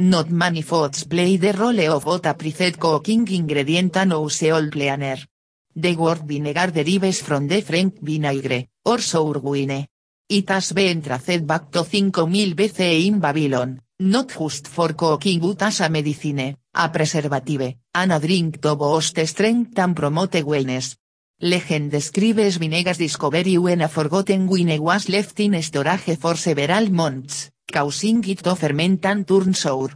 [0.00, 2.34] Not many foods play the role of what a
[2.78, 5.18] cooking ingredient and usual planner.
[5.74, 9.88] The word vinegar derives from the French vinaigré, or sour wine.
[10.28, 15.62] It has been traced back to 5000 BCE in Babylon, not just for cooking but
[15.62, 20.94] as a medicine, a preservative, and a drink to boost strength and promote wellness.
[21.40, 27.50] Legend describes vinegar's discovery when a forgotten wine was left in storage for several months
[27.70, 29.90] causing it to ferment and turn sour.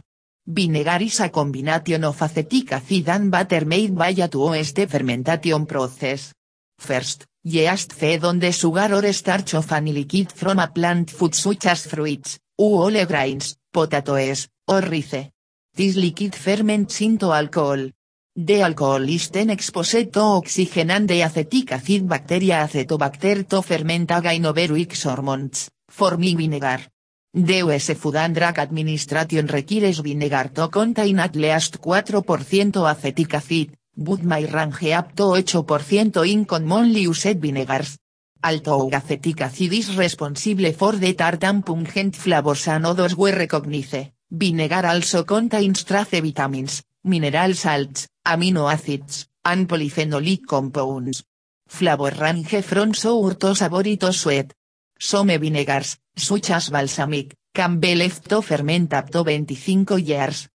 [0.45, 6.33] Vinegar is a combination of acetic acid and butter made by a two-step fermentation process.
[6.77, 11.33] First, yeast fed on the sugar or starch of any liquid from a plant food
[11.33, 15.29] such as fruits, whole grains, potatoes, or rice.
[15.75, 17.89] This liquid ferments into alcohol.
[18.35, 24.11] The alcohol is then exposed to oxygen and the acetic acid bacteria acetobacter to ferment
[24.11, 26.92] again over weeks or months, forming vinegar.
[27.35, 34.21] The US Food Drug Administration requires vinegar to contain at least 4% acetic acid, but
[34.21, 37.97] may range up to 8% in commonly used vinegars.
[38.43, 44.11] Although acetic acid is responsible for the tart and pungent flavors and odors we recognize,
[44.29, 51.23] vinegar also contains trace vitamins, mineral salts, amino acids, and polyphenolic compounds.
[51.67, 54.53] Flavor range from sour to savory to sweet.
[54.99, 60.49] Some vinegars, such as balsamic, can be left to ferment up to 25 years.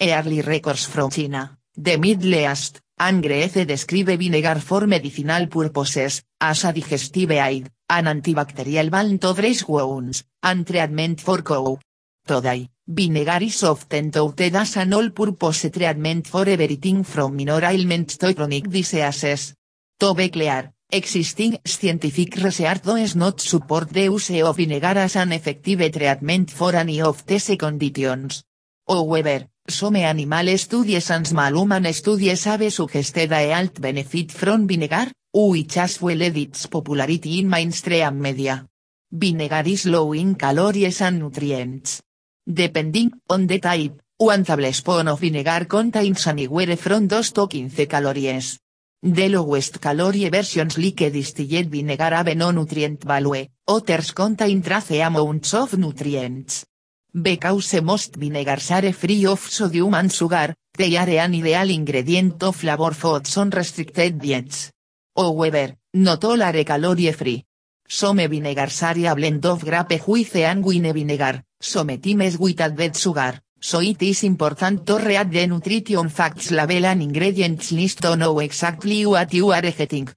[0.00, 6.64] Early records from China, the Middle East, and Greece describe vinegar for medicinal purposes, as
[6.64, 11.80] a digestive aid, an antibacterial balm to dress wounds, and treatment for cough.
[12.26, 18.34] Today, vinegar is often touted as an all-purpose treatment for everything from minor ailments to
[18.34, 19.54] chronic diseases.
[19.98, 25.32] To be clear, Existing scientific research does not support the use of vinegar as an
[25.32, 28.44] effective treatment for any of these conditions.
[28.86, 35.10] However, some animal studies and small human studies have suggested a health benefit from vinegar,
[35.34, 38.64] which has fueled its popularity in mainstream media.
[39.10, 42.00] Vinegar is low in calories and nutrients.
[42.46, 48.60] Depending on the type, one tablespoon of vinegar contains anywhere from 2 to 15 calories.
[49.02, 55.52] The lowest calorie versions like distilled vinegar have no nutrient value, others contain trace amounts
[55.54, 56.64] of nutrients.
[57.12, 62.56] Because most vinegars are free of sodium and sugar, they are an ideal ingredient of
[62.56, 64.72] flavor foods on restricted diets.
[65.14, 67.44] However, not all are calorie free.
[67.86, 73.40] Some vinegars are a blend of grape juice and wine vinegar, sometimes with added sugar,
[73.60, 78.38] so it is important to read the nutrition facts label and ingredients list to know
[78.40, 80.08] exactly what you are getting.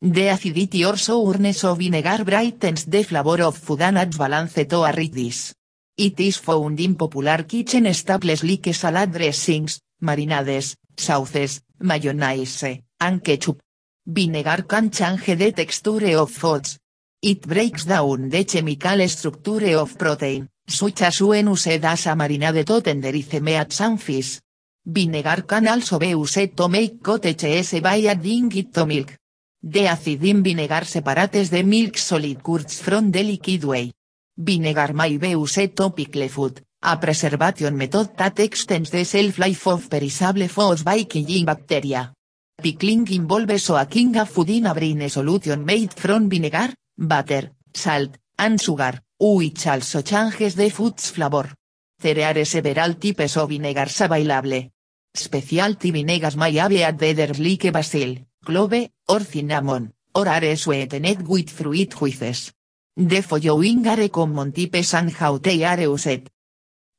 [0.00, 4.84] The acidity or sourness of vinegar brightens the flavor of food and adds balance to
[4.84, 5.54] a rich dish.
[5.96, 13.62] It is found in popular kitchen staples like salad dressings, marinades, sauces, mayonnaise, and ketchup.
[14.06, 16.78] Vinegar can change the texture of foods.
[17.22, 23.40] It breaks down the chemical structure of protein, such as when a marinade to tenderize
[23.40, 24.40] meats and fish.
[24.86, 29.16] Vinegar can also be used to make cottage cheese by adding to milk.
[29.62, 33.92] The acid in vinegar separates the milk solid curds from the liquid whey.
[34.36, 39.66] Vinegar may be used to pickle food, a preservation method that extends the shelf life
[39.68, 42.12] of perishable foods by killing bacteria.
[42.60, 48.60] Pickling involves soaking a food in a brine solution made from vinegar, butter, salt, and
[48.60, 49.00] sugar,
[49.32, 51.50] which also changes the food's flavor.
[51.98, 54.70] There several types of vinegars available.
[55.14, 61.96] Specialty vinegars may have added like basil, clove, or cinnamon, or are sweetened with fruit
[61.98, 62.52] juices.
[62.94, 66.28] The following are common types and how they are used.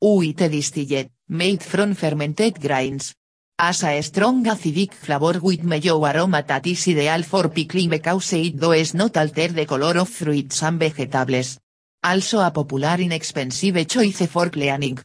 [0.00, 3.14] Distilled, made from fermented grains.
[3.56, 8.58] As a strong acidic flavor with mellow aroma that is ideal for pickling because it
[8.58, 11.60] does not alter the color of fruits and vegetables.
[12.08, 14.96] Also a popular inexpensive choice for cleaning.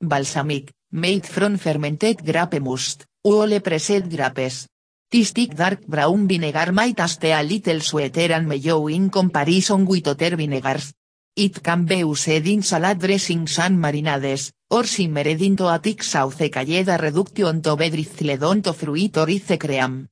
[0.00, 4.66] Balsamic, made from fermented grape must, whole pressed grapes.
[5.08, 10.08] This thick dark brown vinegar might taste a little sweeter and mellow in comparison with
[10.08, 10.92] other vinegars.
[11.36, 16.50] It can be used in salad dressings and marinades, or simmered into a thick sauce
[16.50, 20.08] called reduction to bedrizledon to fruit or rice cream.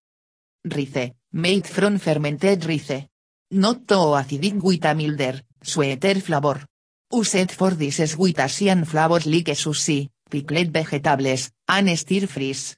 [0.70, 3.08] Rice, made from fermented rice.
[3.50, 6.66] Not to acidic with a milder, sweeter flavor.
[7.12, 12.76] Used for dishes with Asian flavors like sushi, pickled vegetables, and stir fries.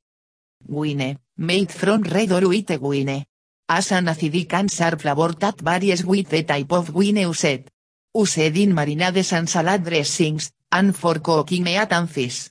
[0.66, 3.24] Guine, made from red or white guine.
[3.68, 7.70] As an acidic and flavor that varies with the type of guine used.
[8.14, 12.50] Used in marinades and salad dressings, and for cooking meat and fish.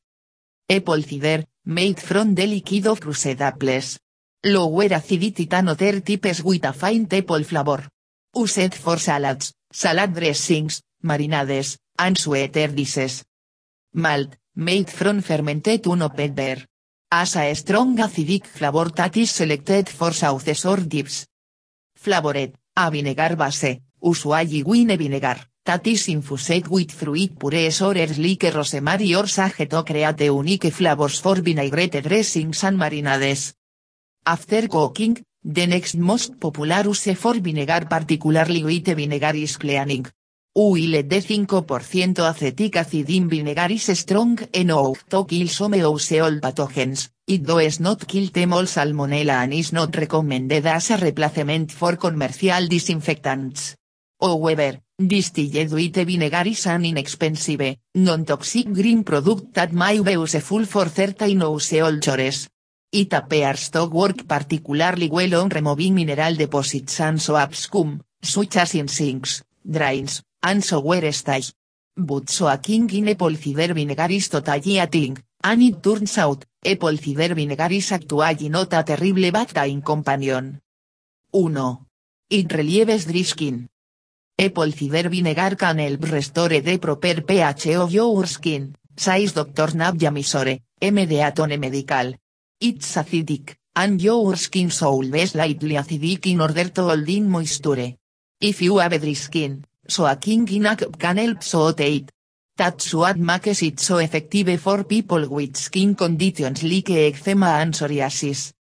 [0.70, 4.00] Apple cider, made from the liquid of crushed apples.
[4.46, 7.88] Lower acidity than other types with a faint apple flavor.
[8.36, 13.24] Used for salads, salad dressings, marinades, and sweeter dishes.
[13.94, 16.66] Malt, made from fermented unoped beer.
[17.12, 21.28] As a strong acidic flavor that is selected for sauces or dips.
[21.96, 28.52] Flavored, a vinegar base, usually wine vinegar, that is infused with fruit purees or like
[28.52, 33.54] rosemary or sage to create unique flavors for vinaigrette dressings and marinades.
[34.26, 40.08] After cooking, the next most popular use for vinegar particularly white vinegar is cleaning.
[40.56, 47.12] Uile de 5% acetic acid in vinegar is strong enough to kill some household pathogens,
[47.26, 51.98] it does not kill them all salmonella and is not recommended as a replacement for
[51.98, 53.76] commercial disinfectants.
[54.22, 60.88] However, distilled white vinegar is an inexpensive, non-toxic green product that may be useful for
[60.88, 62.48] certain household chores.
[62.94, 68.76] It appears to work particularly well on removing mineral deposits and soap scum, such as
[68.76, 71.54] in sinks, drains, and sour stage.
[71.98, 76.96] But soaking in apple cider vinegar is totally a thing, and it turns out, apple
[76.98, 80.62] cider vinegar is actually not a terrible bad time companion.
[81.32, 81.78] 1.
[82.30, 83.70] It relieves dry skin.
[84.38, 89.74] Apple cider vinegar can help restore the proper pH of your skin, says Dr.
[89.74, 92.14] Navya Misore, MD Atone Medical.
[92.66, 97.98] It's acidic, and your skin should be slightly acidic in order to hold in moisture.
[98.40, 102.10] If you have dry skin, soaking in a cup can help so it.
[102.56, 108.54] That's what makes it so effective for people with skin conditions like eczema and psoriasis.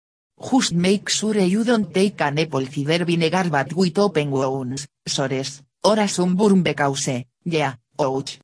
[0.50, 5.62] Just make sure you don't take an apple cider vinegar but with open wounds, sores,
[5.84, 8.40] or a sunburn because, yeah, ouch.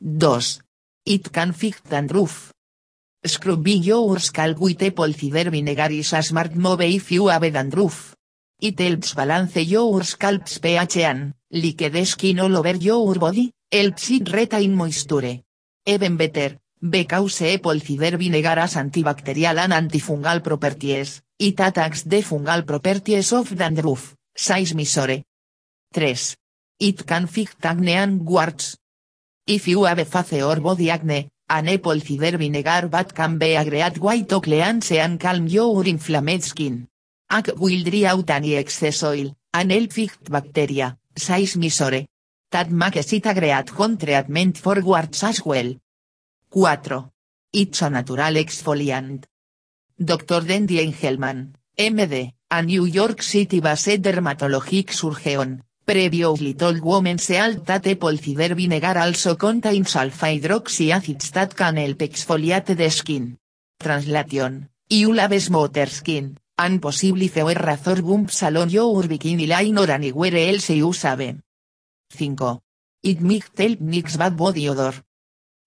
[0.00, 0.40] 2.
[1.04, 2.54] It can fix dandruff.
[3.24, 8.14] Scrubbing your scalp with apple cider vinegar is a smart move if you have dandruff.
[8.60, 14.32] It helps balance your scalp's pH and, the skin all over your body, helps it
[14.32, 15.42] retain moisture.
[15.84, 22.64] Even better, because apple cider vinegar has antibacterial and antifungal properties, it attacks the fungal
[22.64, 25.24] properties of dandruff, says Misore.
[25.92, 26.14] 3.
[26.78, 28.76] It can fix acne and warts.
[29.44, 33.64] If you have face or body acne, an apple cider vinegar bath can be a
[33.64, 34.40] great way to
[34.98, 36.86] and calm your inflamed skin.
[37.30, 39.72] Ac will dry out any excess oil, and
[40.30, 42.06] bacteria, says Misore.
[42.50, 43.96] That makes it a great home
[45.22, 45.74] as well.
[46.50, 47.10] 4.
[47.52, 49.24] It's a natural exfoliant.
[49.98, 50.40] Dr.
[50.42, 58.54] Dendy Engelman, MD, a New York City-based dermatologic surgeon, previously told women that apple cider
[58.54, 63.38] vinegar also contains alpha-hydroxy acids that can help exfoliate the skin.
[63.80, 69.90] Translation, you love smoother skin, and possibly fewer razor bumps along your bikini line or
[69.90, 71.40] anywhere else you save.
[72.10, 72.60] 5.
[73.02, 74.92] It might help nix bad body odor.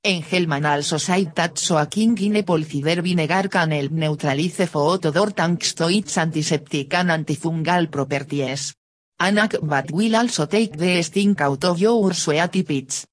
[0.03, 5.73] Engelman also said that soaking in apple cider vinegar can help neutralize food odor thanks
[5.73, 8.75] to its antiseptic and antifungal properties.
[9.21, 13.05] Anak but will also take the stink out of your sweaty pits.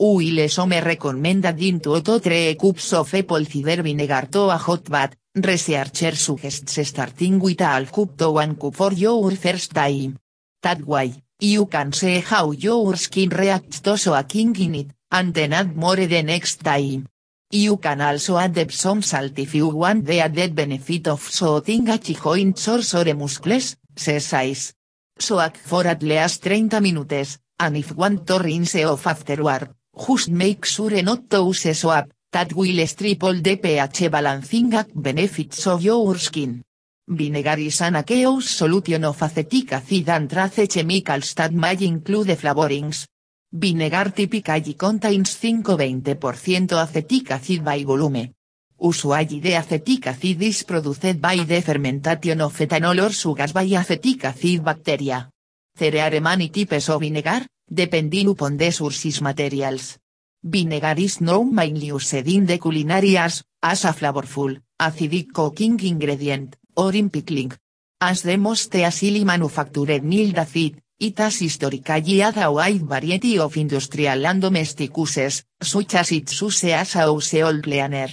[0.00, 5.14] Will some recommended into to 3 cups of apple cider vinegar to a hot bath,
[5.34, 10.16] researcher suggests starting with a half cup to 1 cup for your first time.
[10.62, 15.52] That way, you can see how your skin reacts to soaking in it, and then
[15.52, 17.06] add more the next time.
[17.50, 21.98] You can also add some salt if you want the added benefit of soothing a
[21.98, 24.72] joints or sore muscles, says.
[25.18, 30.64] Soak for at least 30 minutes, and if want to rinse off afterward, just make
[30.64, 35.82] sure not to use soap, that will strip all the pH balancing act benefits of
[35.82, 36.62] your skin.
[37.06, 43.06] Vinegar is an aqueous solution of acetic acid and trace chemicals that may include flavorings.
[43.52, 48.34] Vinegar typically contains 5-20% acetic acid by volume.
[48.80, 54.24] Usually the acetic acid is produced by the fermentation of ethanol or sugars by acetic
[54.24, 55.30] acid bacteria.
[55.78, 59.98] There are many types of vinegar, depending upon the sources materials.
[60.42, 66.56] Vinegar is now mainly used in the culinary as, as a flavorful, acidic cooking ingredient,
[66.76, 67.52] or in pickling.
[68.00, 73.56] As the most easily manufactured mild acid, it has historically had a wide variety of
[73.56, 78.08] industrial and domestic uses, such as its use as a household cleaner.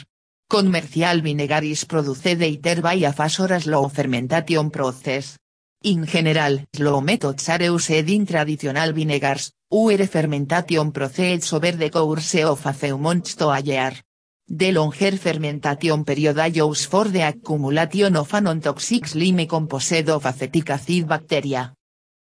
[0.52, 5.38] Commercial vinegar is produced either by a fast slow fermentation process.
[5.86, 12.44] In general, slow methods are used in traditional vinegars, where fermentation proceeds over the course
[12.44, 13.94] of a few months to a year.
[14.46, 20.70] The longer fermentation period allows for the accumulation of a non-toxic slime composed of acetic
[20.70, 21.74] acid bacteria.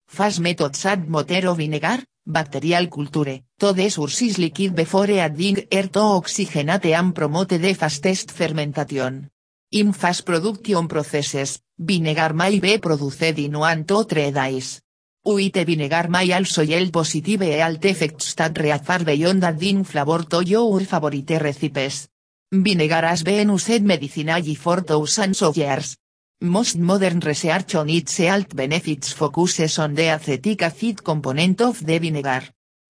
[0.08, 5.90] Fast methods add water o vinegar, bacterial culture, to the sources liquid before adding air
[5.90, 9.30] to oxygenate and promote the fastest fermentation.
[9.72, 14.82] In fast production processes, vinegar may be produced in one to three days.
[15.24, 20.44] White vinegar may also yield positive health effects that reach far beyond adding flavor to
[20.44, 22.10] your favorite recipes.
[22.52, 25.98] Vinegar has been used medicinally for thousands of years.
[26.44, 31.98] Most modern research on its health benefits focuses on the acetic acid component of the
[32.00, 32.44] vinegar.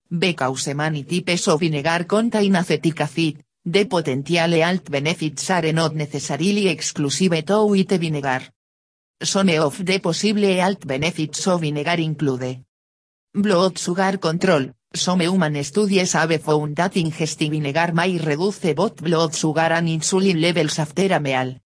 [0.09, 6.67] Because many types of vinegar contain acetic acid, the potential health benefits are not necessarily
[6.67, 8.41] exclusive to white vinegar.
[9.21, 12.65] Some of the possible health benefits of vinegar include
[13.35, 14.71] Blood sugar control.
[14.95, 20.41] Some human studies have found that ingesting vinegar may reduce both blood sugar and insulin
[20.41, 21.62] levels after a meal.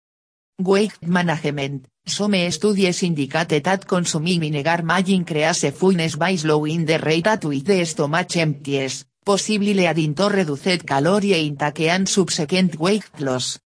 [0.66, 1.90] Weight management.
[2.06, 7.66] Some studies indicate that consuming vinegar may increase fullness by slowing the rate at which
[7.66, 13.60] the stomach empties, possibly leading to reduced calorie intake and subsequent weight loss.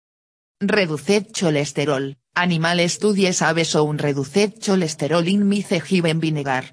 [0.62, 2.16] Reduced cholesterol.
[2.34, 6.64] Animal studies have shown reduced cholesterol in mice given vinegar.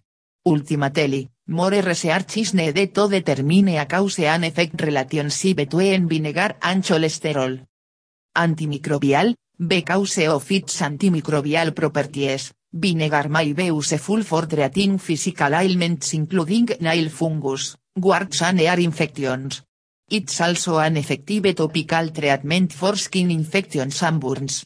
[0.47, 6.85] Ultimately, more research is needed to determine a cause and effect relationship between vinegar and
[6.85, 7.67] cholesterol.
[8.37, 16.69] Antimicrobial, because of its antimicrobial properties, vinegar may be useful for treating physical ailments including
[16.81, 19.63] nail fungus, warts and ear infections.
[20.11, 24.65] It's also an effective topical treatment for skin infections and burns.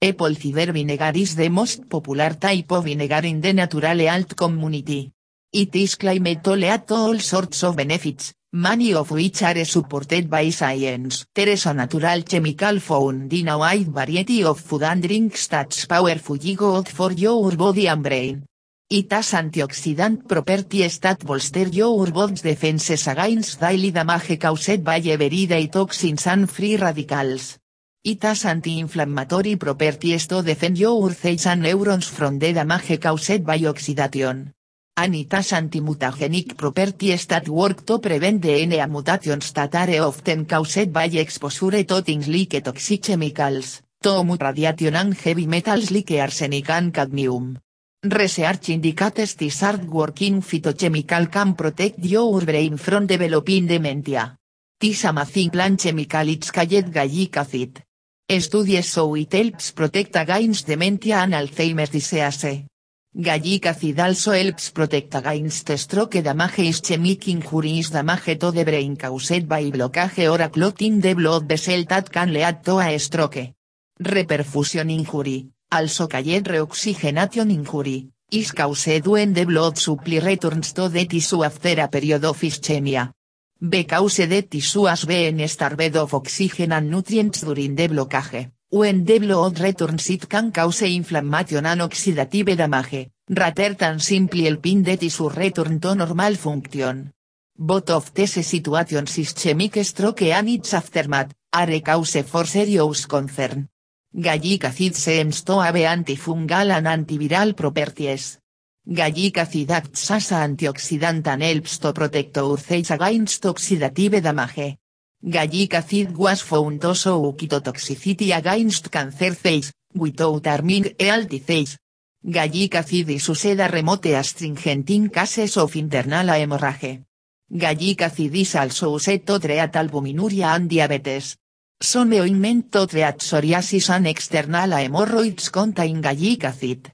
[0.00, 5.10] Apple cider vinegar is the most popular type of vinegar in the natural health community.
[5.50, 10.28] It is claimed to lead to all sorts of benefits, many of which are supported
[10.28, 11.24] by science.
[11.34, 15.86] There is a natural chemical found in a wide variety of food and drinks that's
[15.86, 18.44] powerfully good for your body and brain.
[18.90, 25.68] It has antioxidant properties that bolster your body's defenses against daily damage caused by everyday
[25.68, 27.56] toxins and free radicals.
[28.04, 33.64] It has anti-inflammatory properties to defend your cells and neurons from the damage caused by
[33.64, 34.52] oxidation.
[35.00, 40.92] And it has antimutagenic properties that work to prevent DNA mutations that are often caused
[40.92, 46.92] by exposure to things like toxic chemicals, to radiation and heavy metals like arsenic and
[46.92, 47.60] cadmium.
[48.02, 54.36] Research indicates this hard working phytochemical can protect your brain from developing dementia.
[54.80, 57.84] This amazing plant chemical it's called gallic acid.
[58.28, 62.66] Studies show it helps protect against dementia and Alzheimer's disease.
[63.14, 69.48] Gallic acid also helps protect against stroke damage ischemic injuries damage to the brain caused
[69.48, 73.54] by blockage or a clot in the blood vessel that can lead to a stroke.
[73.98, 81.06] Reperfusion injury, also called reoxygenation injury, is caused when the blood supply returns to the
[81.06, 83.10] tissue after a period of ischemia.
[83.58, 88.52] Because the tissue has been starved of oxygen and nutrients during the blockage.
[88.70, 94.82] When the blood returns it can cause inflammation and oxidative damage, rather than simply helping
[94.82, 97.14] the tissue return to normal function.
[97.56, 103.68] Both of these situations ischemic stroke and its aftermath, are cause for serious concern.
[104.12, 108.38] Gallic acid seems to have antifungal and antiviral properties.
[108.86, 114.76] Gallic acid acts as an antioxidant and helps to protect against oxidative damage.
[115.20, 121.76] Gallic acid was found show toxicity against cancer cells, without harming healthy cells.
[122.24, 127.02] Gallic acid is used remote astringent in cases of internal hemorrhage.
[127.50, 131.36] Gallic acid is also used to treat albuminuria and diabetes.
[131.80, 136.92] Some ointment to treat psoriasis and external hemorrhoids contain gallic acid.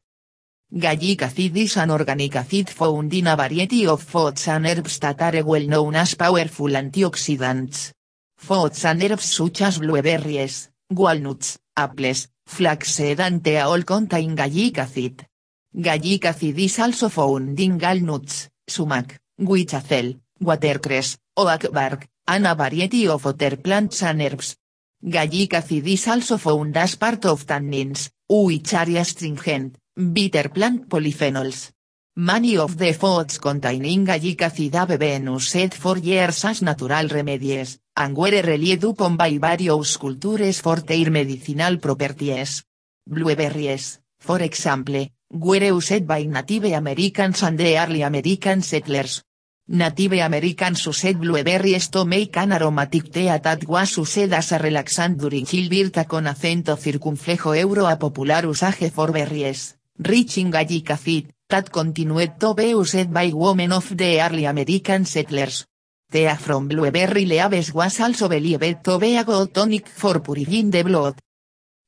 [0.73, 5.21] Gallic acid is an organic acid found in a variety of foods and herbs that
[5.21, 7.93] are well known as powerful antioxidants.
[8.37, 15.27] Foods and herbs such as blueberries, walnuts, apples, flaxseed and tea all contain gallic acid.
[15.75, 23.09] Gallic acid is also found in walnuts, sumac, cell, watercress, oak bark, and a variety
[23.09, 24.57] of other plants and herbs.
[25.03, 31.71] Gallic acid is also found as part of tannins, which are astringent, bitter plant polyphenols.
[32.17, 37.81] Many of the foods containing gallic acid have been used for years as natural remedies,
[37.97, 42.65] and were relied upon by various cultures for their medicinal properties.
[43.07, 49.23] Blueberries, for example, were used by Native Americans and the early American settlers.
[49.67, 55.17] Native Americans used blueberries to make an aromatic tea that was used as a relaxant
[55.17, 61.33] during chilbirta con acento circunflejo euro a popular usage for berries, rich in gallic acid,
[61.49, 65.67] that continued to be used by women of the early American settlers.
[66.11, 70.83] Tea from blueberry leaves was also believed to be a good tonic for purifying the
[70.83, 71.17] blood.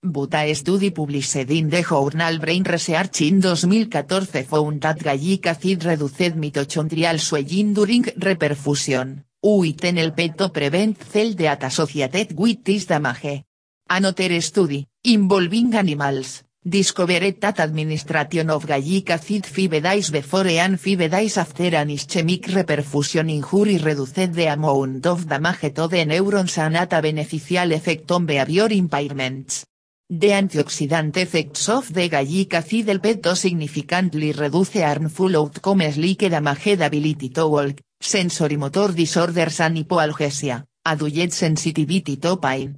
[0.02, 6.36] Buta study published in the journal Brain Research in 2014 found that gallic acid reduced
[6.36, 13.44] mitochondrial swelling during reperfusion, which can help to prevent cell death associated with this damage.
[13.88, 21.76] Another study, involving animals, discovered that administration of gallic acid five before and five after
[21.76, 27.00] an ischemic reperfusion injury reduced the amount of damage to the neurons and had a
[27.00, 29.64] beneficial effect on behavior impairments.
[30.08, 36.80] The antioxidant effects of the gallic acid help to significantly reduce harmful outcomes like damaged
[36.80, 42.76] ability to walk, sensorimotor disorders and hypoalgesia, adult sensitivity to pain.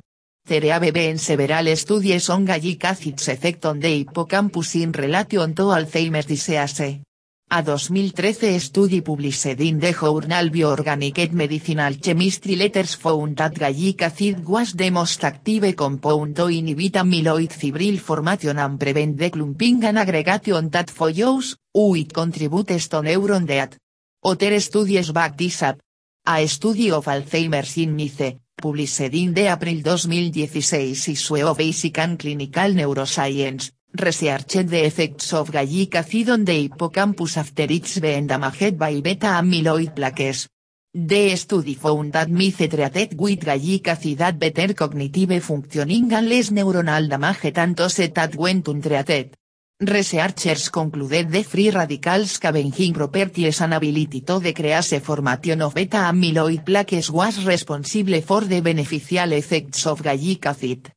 [0.49, 5.65] There have been several studies on gallic acid's effect on the hippocampus in relation to
[5.65, 7.03] Alzheimer's disease.
[7.51, 14.49] A 2013 study published in the journal Bioorganic Medicinal Chemistry Letters found that gallic acid
[14.49, 19.99] was the most active compound to inhibit amyloid fibril formation and prevent the clumping and
[19.99, 23.77] aggregation that follows, which contributes to neuron death.
[24.25, 25.79] Other studies back this up.
[26.27, 32.19] A study of Alzheimer's in Nice, published in the April 2016 issue of Basic and
[32.19, 38.77] Clinical Neuroscience, researched the effects of gallic acid on the hippocampus after it's been damaged
[38.77, 40.49] by beta amyloid plaques.
[40.93, 46.51] The study found that mice treated with gallic acid had better cognitive functioning and less
[46.51, 49.37] neuronal damage than those that went untreated.
[49.81, 56.65] Researchers concluded the free radical scavenging properties and ability to decrease formation of beta amyloid
[56.65, 60.93] plaques was responsible for the beneficial effects of gallic acid.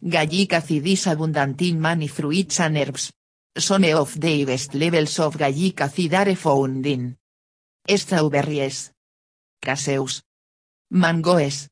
[0.00, 3.10] Gallic acid is abundant in many fruits and herbs.
[3.56, 7.16] Some of the best levels of gallic acid are found in
[7.96, 8.92] strawberries,
[9.60, 10.22] cashews,
[10.92, 11.68] mangoes,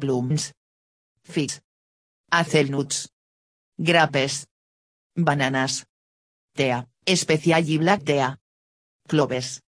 [0.00, 0.52] plums,
[1.24, 1.60] figs,
[2.30, 3.08] hazelnuts,
[3.76, 4.46] grapes,
[5.16, 5.86] bananas,
[6.54, 6.74] tea,
[7.06, 8.24] especially black tea,
[9.08, 9.60] cloves,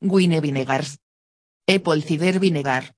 [0.00, 0.98] wine vinegars,
[1.66, 2.90] apple cider vinegar,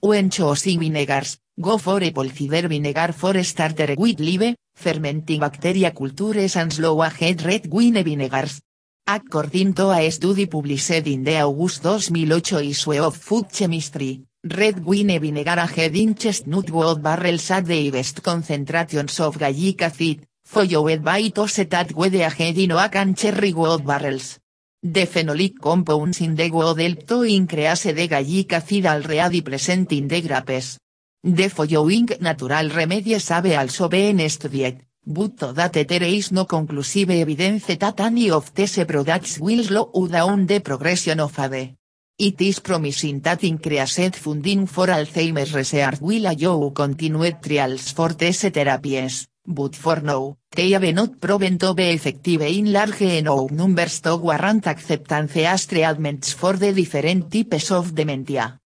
[0.00, 6.56] when choosing vinegars, go for apple cider vinegar for starter with live, fermenting bacteria cultures
[6.56, 8.62] and slow ahead red wine vinegars.
[9.06, 15.18] According to a study published in the August 2008 issue of Food Chemistry, red wine
[15.20, 21.30] vinegar ahead in chestnut wood barrels at the best concentrations of gallic acid, followed by
[21.30, 24.40] toast that wood ahead in and cherry wood barrels.
[24.82, 30.08] The phenolic compounds in the wood help to increase the gallic acid already present in
[30.08, 30.78] the grapes.
[31.22, 37.66] The following natural remedies have also been studied, but to that there no conclusive evidence
[37.78, 41.76] that any of these products will slow down the progression of AD.
[42.18, 48.42] It is promising that increased funding for Alzheimer's research will allow continued trials for these
[48.42, 54.00] therapies, but for now, they have not proven to be effective in large enough numbers
[54.00, 58.58] to warrant acceptance as treatments for the different types of dementia.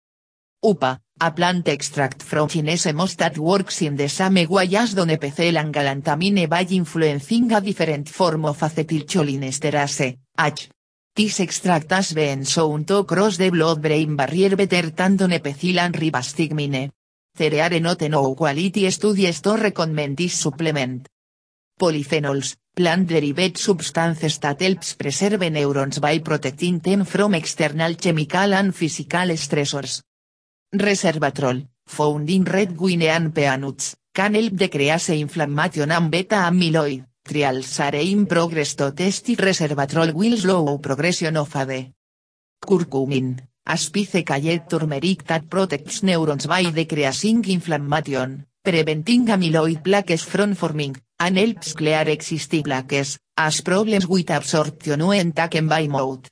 [0.62, 5.56] UPA, a plant extract from Chinese moss that works in the same way as donepezil
[5.56, 10.70] and galantamine by influencing a different form of acetylcholinesterase, H.
[11.14, 16.90] This extract has been shown to cross the blood-brain barrier better than donepezil and ribastigmine.
[17.36, 21.08] There are not no quality studies to recommend this supplement.
[21.76, 29.34] Polyphenols, plant-derived substances that helps preserve neurons by protecting them from external chemical and physical
[29.34, 30.02] stressors.
[30.72, 37.04] Reservatrol, found in red wine and peanuts, can help decrease inflammation and beta amyloid.
[37.24, 41.92] Trials are in progress to test if resveratrol will slow progression of AD.
[42.64, 50.54] Curcumin, a spice called turmeric that protects neurons by decreasing inflammation, preventing amyloid plaques from
[50.54, 56.28] forming, and helps clear existing plaques, as problems with absorption when taken by mouth.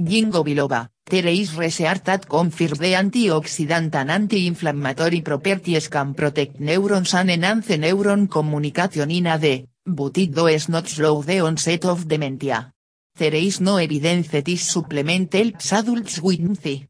[0.00, 7.30] Ginkgo biloba, Tereis research that confirm the antioxidant and anti-inflammatory properties can protect neurons and
[7.30, 12.73] enhance neuron communication in AD, but it does not slow the onset of dementia.
[13.16, 16.88] There is no evidence this supplement helps adults with NC.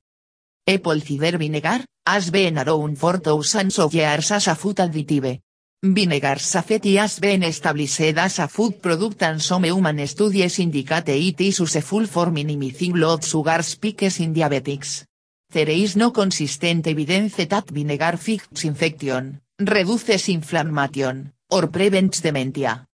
[0.67, 5.41] Apple vinegar, has been around for thousands of years as a food additive.
[5.83, 11.41] Vinegar safety has been established as a food product and some human studies indicate it
[11.43, 15.05] is useful for minimizing blood sugar spikes in diabetics.
[15.53, 22.87] There no consistent evidence that vinegar fights infection, reduces inflammation, or prevents dementia.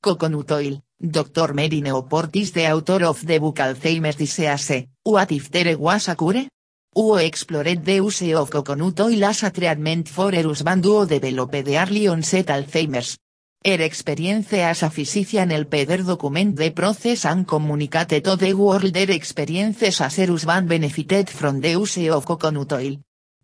[0.00, 1.54] Coconut oil, Dr.
[1.54, 6.46] Mary Neoportis the author of the book Alzheimer's disease, What if there was a cure?
[6.94, 11.78] Who explored the use of coconut oil as a treatment for erusband who developed the
[11.78, 13.16] early onset Alzheimer's.
[13.64, 18.92] Her experience as a physician helped her document the process and communicate to the world
[18.92, 22.98] their experiences as erusband benefited from the use of coconut oil.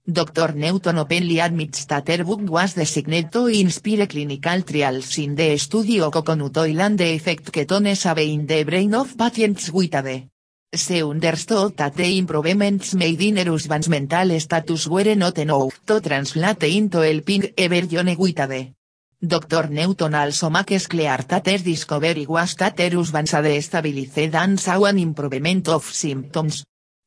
[0.08, 0.54] Dr.
[0.54, 6.00] Newton openly admits that her book was designed to inspire clinical trials in the study
[6.00, 10.28] of coconut oil and the effect ketones have in the brain of patients with AD.
[10.72, 16.62] Se understood that the improvements made in Erusban's mental status were not enough to translate
[16.62, 18.74] into helping everyone with AD.
[19.20, 19.68] Dr.
[19.70, 25.00] Newton also makes clear that her discovery was that Erusban's AD stabilized and saw an
[25.00, 26.62] improvement of symptoms.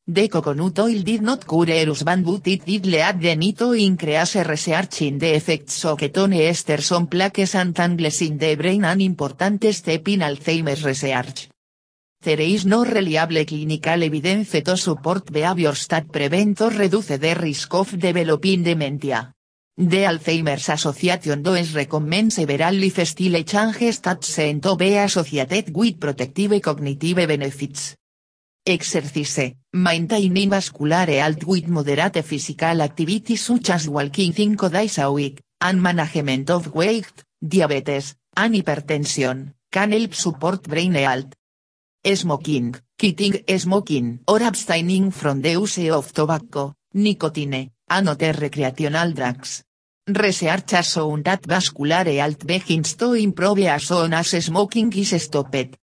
[0.06, 4.36] The coconut oil did not cure Erusband but it did lead the need to increase
[4.36, 9.00] research in the effects of ketone esters on plaques and tangles in the brain an
[9.00, 11.48] important step in Alzheimer's research.
[12.22, 17.74] There is no reliable clinical evidence to support behaviors that prevent or reduce the risk
[17.74, 19.32] of developing dementia.
[19.76, 26.60] The Alzheimer's Association does recommend several lifestyle changes that seem to be associated with protective
[26.60, 27.99] cognitive benefits.
[28.70, 35.42] Exercise, maintaining vascular health with moderate physical activity such as walking 5 days a week,
[35.60, 41.34] and management of weight, diabetes, and hypertension, can help support brain health.
[42.04, 49.64] Smoking, quitting smoking or abstaining from the use of tobacco, nicotine, and other recreational drugs.
[50.06, 55.76] Research has shown that vascular health begins to improve as soon as smoking is stopped.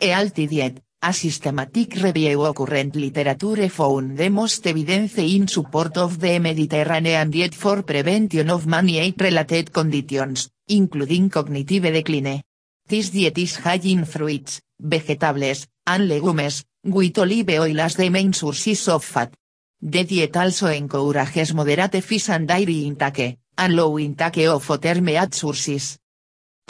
[0.00, 6.38] Healthy diet, a systematic review of literature found the most evidence in support of the
[6.38, 12.40] Mediterranean diet for prevention of many age-related conditions, including cognitive decline.
[12.88, 18.32] This diet is high in fruits, vegetables, and legumes, with olive oil as the main
[18.32, 19.34] sources of fat.
[19.82, 25.34] The diet also encourages moderate fish and dairy intake, and low intake of other meat
[25.34, 25.98] sources.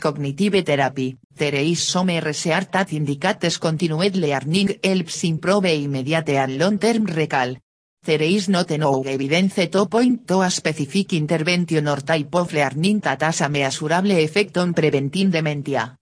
[0.05, 7.57] Cognitive therapy, there is some research indicates continued learning helps improve immediate and long-term recall.
[8.05, 13.01] There is not enough evidence to point to a specific intervention or type of learning
[13.01, 15.97] that has a measurable effect on preventing dementia.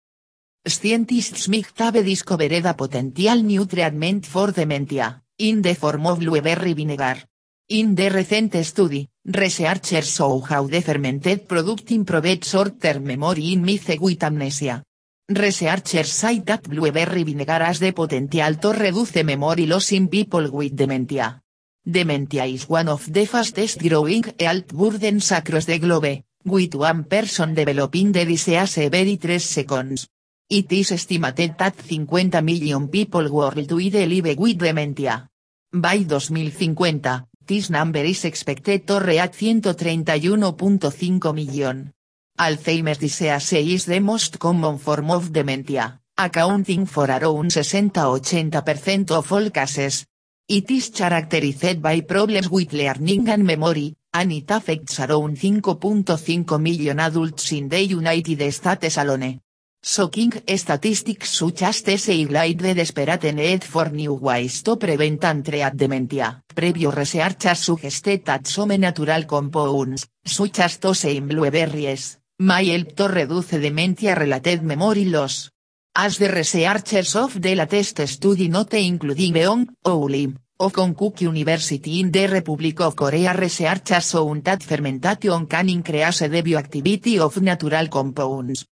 [0.67, 6.73] Scientists might have discovered a potential new treatment for dementia, in the form of blueberry
[6.75, 7.23] vinegar.
[7.69, 13.97] In the recent study, researchers show how the fermented product improved short-term memory in mice
[14.01, 14.83] with amnesia.
[15.29, 20.75] Researchers say that blueberry vinegar has the potential to reduce memory loss in people with
[20.75, 21.41] dementia.
[21.85, 27.55] Dementia is one of the fastest growing health burdens across the globe, with one person
[27.55, 30.09] developing the disease every 3 seconds.
[30.51, 35.29] It is estimated that 50 million people worldwide live with dementia.
[35.73, 41.93] By 2050, this number is expected to reach 131.5 million.
[42.38, 49.51] Alzheimer's disease is the most common form of dementia, accounting for around 60-80% of all
[49.51, 50.07] cases.
[50.49, 57.01] It is characterized by problems with learning and memory, and it affects around 5.5 million
[57.01, 59.41] adults in the United States alone.
[59.85, 65.45] Shocking statistics such as this highlight the desperate need for new ways to prevent and
[65.45, 66.40] treat dementia.
[66.55, 72.95] Previous research has suggested that some natural compounds, such as those in blueberries, may help
[72.95, 75.51] to reduce dementia-related memory loss.
[75.97, 82.12] As the researchers of the latest study note including Beong, Oulim, of Konkuk University in
[82.12, 84.12] the Republic of Korea research has
[84.45, 88.64] that fermentation can increase the bioactivity of natural compounds.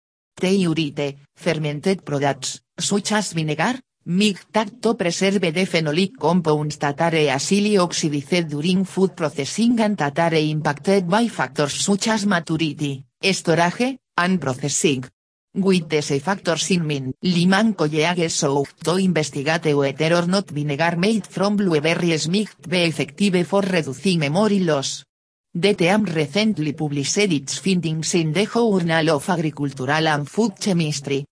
[1.34, 7.78] Fermented products, such as vinegar, make that to preserve the phenolic compounds that are easily
[7.78, 14.40] oxidized during food processing and that are impacted by factors such as maturity, storage, and
[14.40, 15.04] processing.
[15.52, 21.26] With these factors in mind, Liman colleagues sought to investigate whether or not vinegar made
[21.26, 25.04] from blueberries might be effective for reducing memory loss.
[25.52, 31.26] The team recently published its findings in the Journal of Agricultural and Food Chemistry.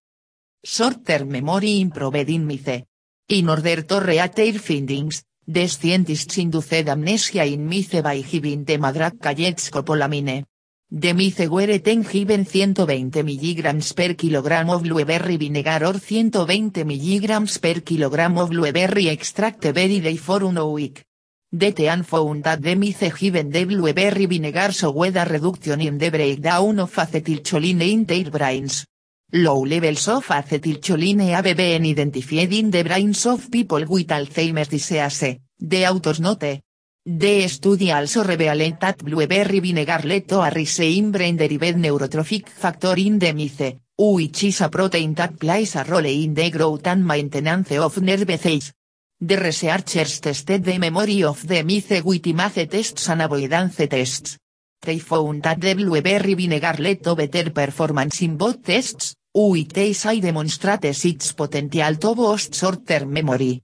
[0.61, 2.83] Short-term memory improved in mice.
[3.29, 8.93] In order to their findings, the scientists induced amnesia in mice by giving them a
[8.93, 10.45] drug called scopolamine.
[10.91, 17.61] The mice were ten given 120 mg per kilogram of blueberry vinegar or 120 mg
[17.61, 21.08] per kilogram of blueberry extract every day for one week.
[21.51, 26.79] The team found that the mice given blueberry vinegar showed a reduction in the breakdown
[26.79, 28.85] of acetylcholine in their brains.
[29.33, 35.39] Low levels of acetylcholine have been identified in the brains of people with Alzheimer's disease,
[35.59, 36.61] the authors note.
[37.07, 42.95] The study also revealed that blueberry vinegar led to a rise in brain-derived neurotrophic factor
[42.99, 47.07] in the mice, which is a protein that plays a role in the growth and
[47.07, 48.75] maintenance of nerve cells.
[49.21, 54.39] The researchers tested the memory of the mice with tests and avoidance tests.
[54.81, 59.93] They found that the blueberry vinegar led to better performance in both tests, which they
[60.21, 63.61] demonstrates its potential to boost short-term memory.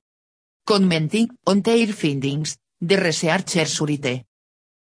[0.67, 4.25] Commenting on their findings, the researchers urite.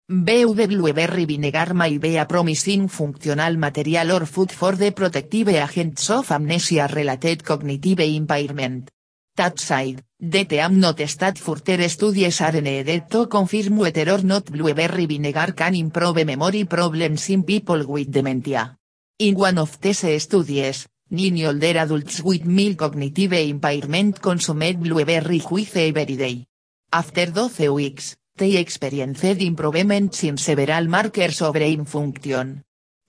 [0.08, 6.32] Blueberry vinegar may be a promising functional material or food for the protective agents of
[6.32, 8.90] amnesia-related cognitive impairment.
[9.36, 15.06] That side, the team not stat further studies are needed to confirm whether not blueberry
[15.06, 18.78] vinegar can improve memory problems in people with dementia.
[19.20, 25.78] In one of these studies, nine older adults with mild cognitive impairment consumed blueberry juice
[25.78, 26.46] every day.
[26.92, 32.64] After 12 weeks, they experienced improvements in several markers of brain function.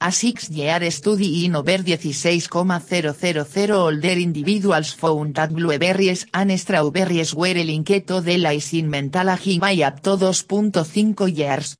[0.04, 8.08] A six-year study in over 16,000 older individuals found that blueberries and strawberries were linked
[8.08, 11.76] to the lies in mental aging up to 2.5 years.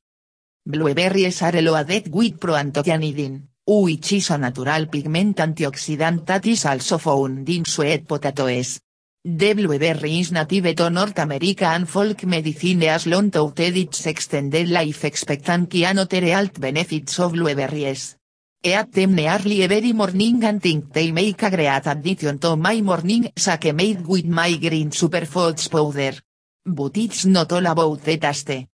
[0.64, 7.48] Blueberries are loaded with proanthocyanidin, which is a natural pigment antioxidant that is also found
[7.48, 8.78] in sweet potatoes.
[9.24, 15.04] Blueberry is native to North America and folk medicine has long touted its extended life
[15.04, 18.16] expectancy and other health benefits of blueberries.
[18.64, 23.30] Eat them nearly every morning and think they make a great addition to my morning
[23.36, 26.18] shake made with my green superfoods powder.
[26.66, 28.66] But it's not all about the taste.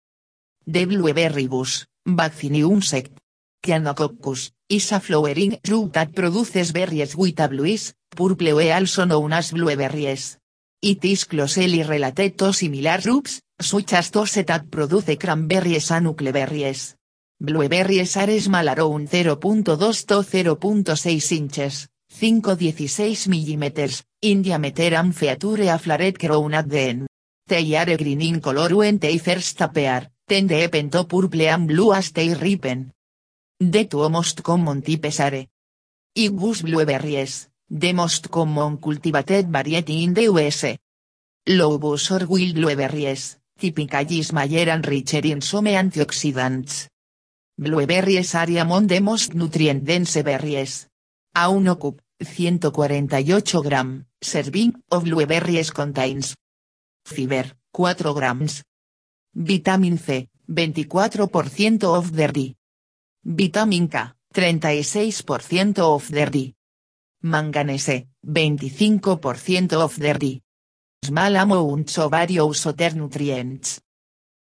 [0.67, 1.47] Blueberry
[2.07, 3.21] Vaccinium sect.
[3.63, 7.49] Chianococcus, is a flowering root that produces berries with a
[8.15, 10.39] purple or also known as blueberries.
[10.83, 16.95] It is closely related to similar roots, such as those produce cranberries and huckleberries.
[17.41, 25.79] Blueberries are small around 0.2 to 0.6 inches, 5-16 mm, in diameter and feature a
[25.79, 27.07] flared crown at the end.
[27.47, 31.95] They are green in color when they first appear, then deepen to purple and blue
[31.95, 32.93] as they ripen.
[33.61, 35.49] The two most common types are
[36.15, 40.77] Ibus blueberries, the most common cultivated variety in the US.
[41.45, 46.87] Lobus or wild blueberries, typically smaller and richer in some antioxidants.
[47.59, 50.87] Blueberries are among the most nutrient-dense berries.
[51.35, 56.37] A 1 cup, 148 gram, serving of blueberries contains
[57.05, 58.63] fiber, 4 grams.
[59.35, 62.58] Vitamin C, 24% of the.
[63.31, 66.55] Vitamin K, 36% of the.
[67.25, 70.41] Manganese, 25% of the.
[71.05, 73.83] Small amounts of various other nutrients.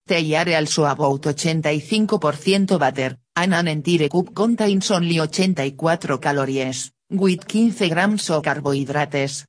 [0.05, 7.43] They are also about 85% butter, and an entire cup contains only 84 calories, with
[7.51, 9.47] 15 grams of carbohydrates.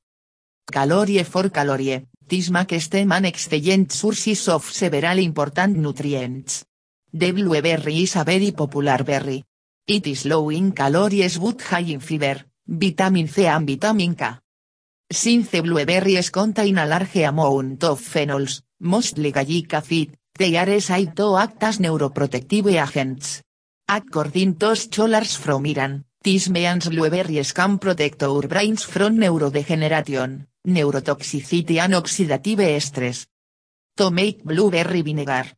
[0.65, 6.66] Calorie for calorie, this makes them an excellent sources of several important nutrients.
[7.11, 9.43] The blueberry is a very popular berry.
[9.87, 14.25] It is low in calories but high in fiber, vitamin C and vitamin K.
[15.09, 21.37] Since blueberries contain a large amount of phenols, mostly gallic acid, they are said to
[21.37, 23.41] act as neuroprotective agents.
[23.87, 31.79] According to scholars from Iran, these means blueberries can protect our brains from neurodegeneration, neurotoxicity
[31.79, 33.27] and oxidative stress.
[33.95, 35.56] To make blueberry vinegar.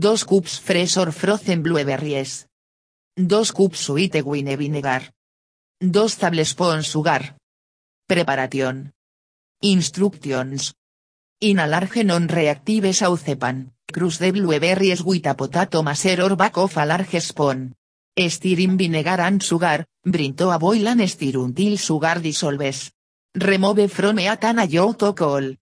[0.00, 2.46] 2 cups fresh or frozen blueberries.
[3.16, 5.12] 2 cups sweet wine vinegar.
[5.80, 7.36] 2 tablespoons sugar.
[8.08, 8.92] Preparación.
[9.60, 10.72] Instructions.
[11.40, 16.86] In a large non-reactive saucepan, crush blueberries with a potato masher or back of a
[16.86, 17.74] large spoon.
[18.16, 22.92] Estirin vinegar and sugar, brinto a boil and stir until sugar dissolves.
[23.34, 25.54] Remove from heat and hot alcohol.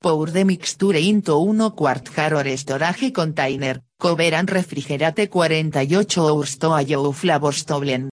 [0.00, 6.56] Pour the mixture into 1 quart jar or storage container, cover and refrigerate 48 hours
[6.56, 8.10] to allow flavors to blend.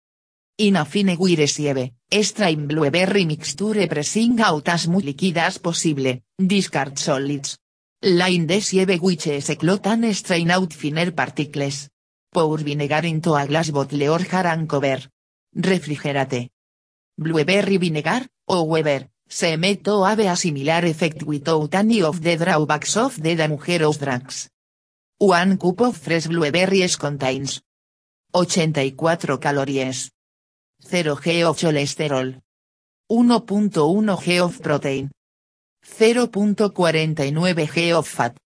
[0.59, 1.92] In a fine wire sieve,
[2.23, 7.59] strain blueberry mixture pressing out as much liquid as possible, discard solids.
[8.01, 11.88] Line the sieve which is and strain out finer particles.
[12.31, 15.11] Pour vinegar into a glass bottle or jar and cover.
[15.53, 16.53] Refrigerate.
[17.18, 22.99] Blueberry vinegar, o Weber, se meto have a similar effect without any of the drawbacks
[22.99, 24.51] of the dangerous drugs.
[25.18, 27.62] One cup of fresh blueberries contains
[28.35, 30.12] 84 calories.
[30.85, 32.42] 0 g of cholesterol.
[33.09, 35.11] 1.1 g of protein.
[35.83, 38.37] 0.49 g of fat.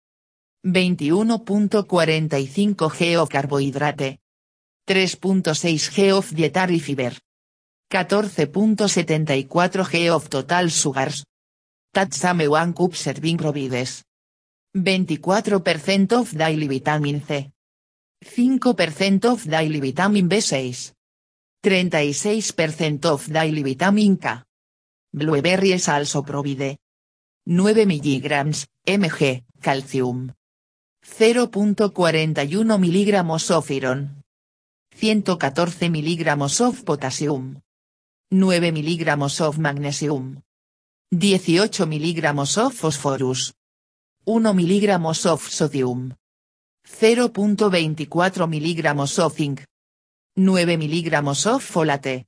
[0.64, 4.20] 21.45 g of carbohidrate.
[4.87, 7.26] 3.6 g of dietary fiber.
[7.88, 11.25] 14.74 g of total sugars.
[11.94, 14.03] Tatsame one cup serving provides.
[14.75, 17.49] 24% of daily vitamin C.
[18.25, 20.92] 5% of daily vitamin B6.
[21.62, 24.42] 36% of daily vitamin K.
[25.12, 26.77] Blueberries also provide
[27.46, 30.35] 9 mg, mg, calcium.
[31.03, 34.22] 0.41 mg of iron.
[34.92, 37.62] 114 mg of potassium.
[38.33, 40.43] 9 mg of magnesium.
[41.12, 43.55] 18 mg of phosphorus.
[44.25, 46.12] 1 mg of sodium.
[46.85, 49.65] 0.24 mg of zinc.
[50.37, 52.27] 9 mg of folate.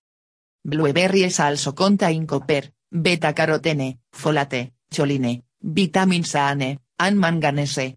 [0.64, 7.96] Blueberries also contain copper, beta-carotene, folate, choline, vitamins A and manganese.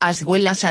[0.00, 0.62] As well as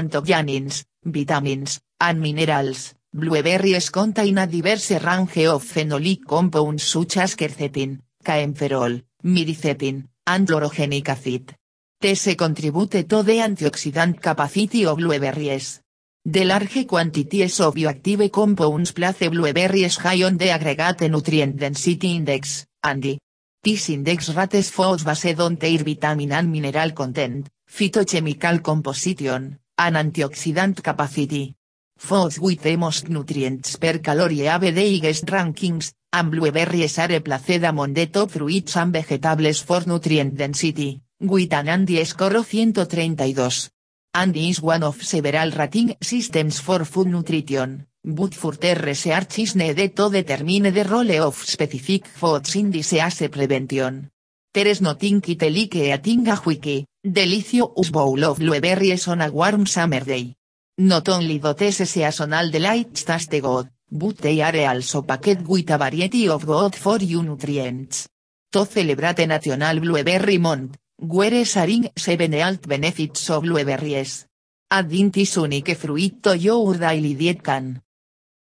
[1.03, 9.05] vitamins, and minerals, blueberries contain a diverse range of phenolic compounds such as quercetin, caemferol,
[9.23, 11.55] miricetin, and chlorogenic acid.
[12.01, 15.81] These contribute to the antioxidant capacity of blueberries.
[16.25, 22.65] The large quantities of bioactive compounds place blueberries high on the aggregate nutrient density index,
[22.81, 23.19] and
[23.63, 30.81] This index rates foods based on their vitamin and mineral content, phytochemical composition, and antioxidant
[30.83, 31.55] capacity.
[31.97, 37.63] Foods with the most nutrients per calorie have the highest rankings, and blueberries are placed
[37.63, 43.69] among the top fruits and vegetables for nutrient density, with an Andy score of 132.
[44.15, 49.95] Andy is one of several rating systems for food nutrition, but further research is needed
[49.95, 54.09] to determine the role of specific foods in disease prevention.
[54.53, 60.01] There is nothing like eating a wiki, delicious bowl of blueberries on a warm summer
[60.01, 60.35] day.
[60.79, 66.27] Not only these seasonal delights taste good, but they are also packed with a variety
[66.27, 68.09] of good for you nutrients.
[68.51, 74.25] To celebrate National Blueberry Month, where sharing seven health benefits of blueberries.
[74.71, 77.79] Adding this unique fruit to your daily diet can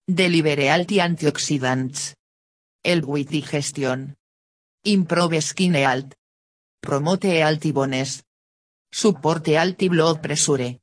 [0.06, 2.14] deliver healthy antioxidants.
[2.84, 4.14] Help with digestion.
[4.84, 6.14] Improve skin health.
[6.80, 8.22] Promote healthy bones.
[8.92, 10.78] Support healthy blood pressure.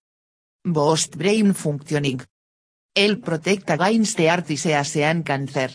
[0.69, 2.19] Boost brain functioning.
[2.93, 4.49] Help protect against the heart
[4.97, 5.69] and cancer.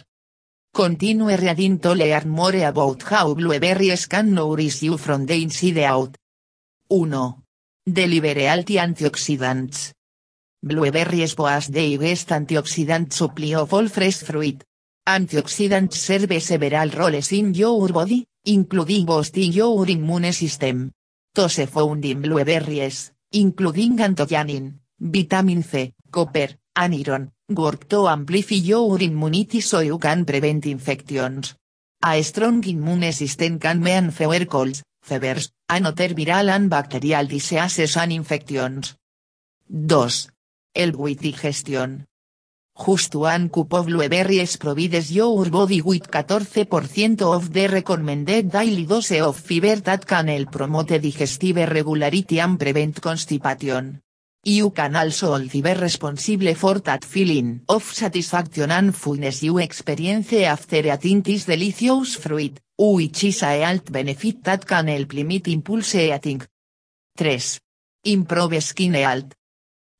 [0.75, 6.15] Continue reading to learn more about how blueberries can nourish you from the inside out.
[6.89, 7.35] 1.
[7.87, 9.95] Deliver healthy antioxidants.
[10.63, 14.63] Blueberries boas they best antioxidant supply of all fresh fruit.
[15.09, 20.93] Antioxidants serve several roles in your body, including boosting your immune system.
[21.35, 29.03] Tose found in blueberries, including anthocyanin, vitamin C, copper, and iron, work to amplify your
[29.03, 31.57] immunity so you can prevent infections.
[32.05, 38.13] A strong immune system can mean fewer colds, fevers, and viral and bacterial diseases and
[38.13, 38.95] infections.
[39.69, 40.09] 2.
[40.75, 42.07] El with digestion.
[42.75, 49.21] Just one cup of blueberries provides your body with 14% of the recommended daily dose
[49.21, 54.01] of fiber that can help promote digestive regularity and prevent constipation.
[54.45, 60.85] You can also be responsible for that feeling of satisfaction and fullness you experience after
[60.85, 66.43] eating this delicious fruit, which is a health benefit that can help limit impulse eating.
[67.17, 67.39] 3.
[68.07, 69.33] Improve skin health.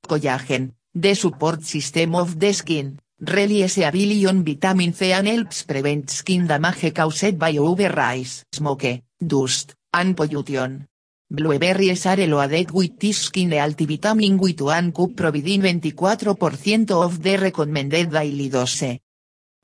[0.09, 6.11] Collagen, the support system of the skin, release a billion vitamin C and helps prevent
[6.11, 10.89] skin damage caused by overrise, smoke, dust, and pollution.
[11.35, 18.11] Blueberries are loaded with this skin vitamin with one cup providing 24% of the recommended
[18.11, 19.01] daily dose.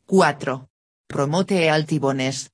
[0.06, 0.66] 4.
[1.06, 2.48] Promote healthy bones.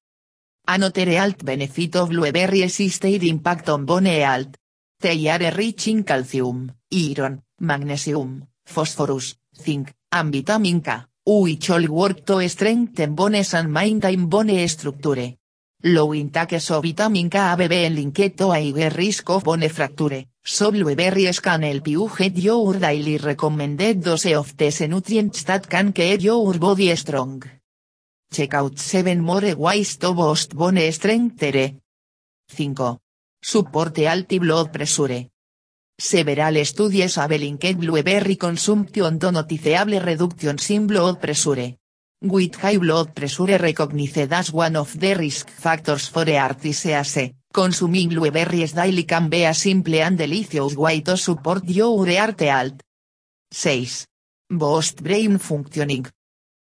[0.67, 4.57] Another health benefit of blueberries is their impact on bone health.
[4.99, 12.27] They are rich in calcium, iron, magnesium, phosphorus, zinc, and vitamin K, which all work
[12.27, 15.37] to strengthen bones and maintain bone structure.
[15.87, 20.24] Low intakes of vitamin K have been linked to a higher risk of bone fracture,
[20.43, 25.93] so blueberries can help you get your daily recommended dose of these nutrients that can
[25.93, 27.43] keep your body strong.
[28.32, 31.45] Check out 7 more ways to boost bone strength.
[32.49, 32.99] 5.
[33.43, 35.28] Support healthy blood pressure.
[35.99, 41.76] Several studies have linked blueberry consumption to noticeable reductions in blood pressure.
[42.25, 48.72] With high blood pressure recognized as one of the risk factors for disease, consuming blueberries
[48.72, 52.81] daily can be a simple and delicious way to support your heart health.
[53.53, 54.07] 6.
[54.49, 56.07] Boost brain functioning.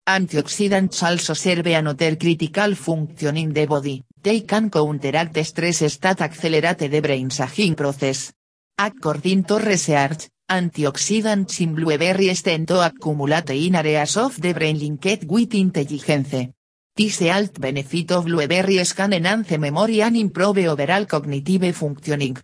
[0.08, 6.90] Antioxidants also serve another critical function in the body, they can counteract stress that accelerate
[6.90, 8.32] the brain's aging process.
[8.78, 15.24] According to research, antioxidants in blueberries tend to accumulate in areas of the brain linked
[15.26, 16.52] with intelligence.
[16.94, 22.38] This health benefit of blueberries can enhance memory and improve overall cognitive functioning.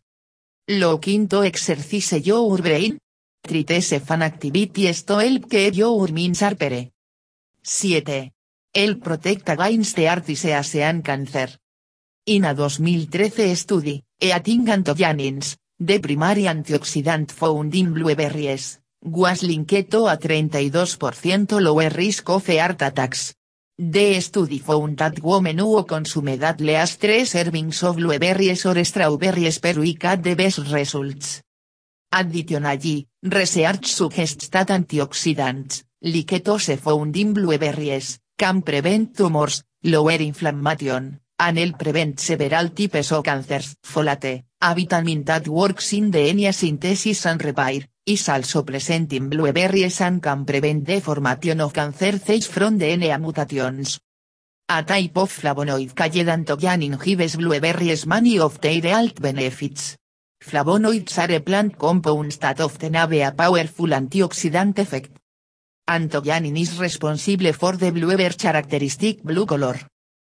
[0.70, 2.98] Looking to exercise your brain?
[3.42, 3.64] Try
[4.00, 6.90] fun activities to help keep your mind sharper.
[7.62, 8.32] 7.
[8.74, 11.50] El protect against heart disease and cancer.
[12.26, 20.08] In a 2013 study, eating anthocyanins, The primary antioxidant found in blueberries, was linked to
[20.08, 23.36] a 32% lower risk of heart attacks.
[23.78, 29.60] The study found that women who consumed at least 3 servings of blueberries or strawberries
[29.60, 31.44] per week had the best results.
[32.12, 41.20] Additionally, research suggests that antioxidants, like those found in blueberries, can prevent tumors, lower inflammation,
[41.40, 43.76] and help prevent several types of cancers.
[43.84, 50.02] Folate, a vitamin that works in DNA synthesis and repair, is also present in blueberries
[50.02, 54.00] and can prevent the formation of cancer cells from DNA mutations.
[54.70, 59.96] A type of flavonoid called anthoyanin inhibits blueberries many of their health benefits.
[60.44, 65.12] Flavonoids are plant compounds that often have a powerful antioxidant effect.
[65.88, 69.80] Anthoyanin is responsible for the blueberry characteristic blue color.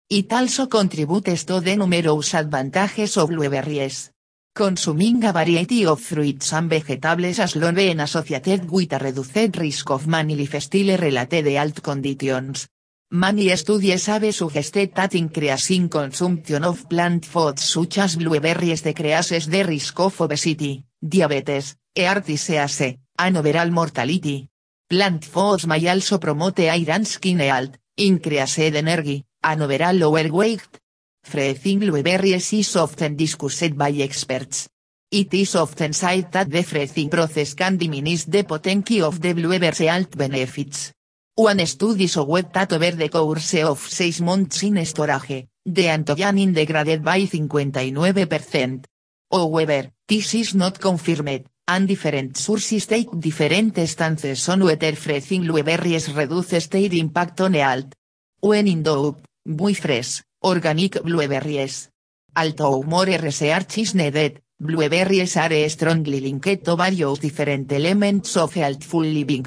[0.07, 4.11] It also contributes to the numerous advantages of blueberries.
[4.53, 9.89] Consuming a variety of fruits and vegetables has long been associated with a reduced risk
[9.89, 12.67] of manifestly related health conditions.
[13.13, 19.63] Many studies have suggested that increasing consumption of plant foods such as blueberries decreases the
[19.63, 24.47] risk of obesity, diabetes, heart disease, and overall mortality.
[24.87, 30.81] Plant foods may also promote iron skin health, increased energy, and overall lower weight,
[31.25, 34.69] Freezing blueberries is often discussed by experts.
[35.09, 39.79] It is often said that the freezing process can diminish the potential of the blueberry's
[39.79, 40.93] health benefits.
[41.33, 47.03] One study showed that over the course of 6 months in storage, the anthoyanin degraded
[47.03, 48.85] by 59%.
[49.31, 56.13] However, this is not confirmed, and different sources take different stances on whether freezing blueberries
[56.13, 57.95] reduces their impact on health.
[58.41, 61.89] When in doubt, buy fresh, Organic blueberries.
[62.35, 69.01] Although more research is needed, blueberries are strongly linked to various different elements of healthful
[69.01, 69.43] living,